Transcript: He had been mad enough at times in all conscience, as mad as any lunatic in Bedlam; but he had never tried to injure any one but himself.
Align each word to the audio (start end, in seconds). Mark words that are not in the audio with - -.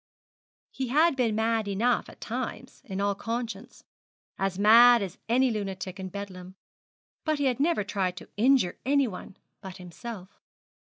He 0.71 0.87
had 0.87 1.15
been 1.15 1.35
mad 1.35 1.67
enough 1.67 2.09
at 2.09 2.19
times 2.19 2.81
in 2.85 2.99
all 2.99 3.13
conscience, 3.13 3.83
as 4.39 4.57
mad 4.57 5.03
as 5.03 5.19
any 5.29 5.51
lunatic 5.51 5.99
in 5.99 6.09
Bedlam; 6.09 6.55
but 7.23 7.37
he 7.37 7.45
had 7.45 7.59
never 7.59 7.83
tried 7.83 8.17
to 8.17 8.29
injure 8.35 8.79
any 8.83 9.07
one 9.07 9.37
but 9.61 9.77
himself. 9.77 10.41